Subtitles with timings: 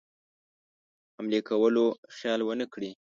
[1.15, 2.91] حملې کولو خیال ونه کړي.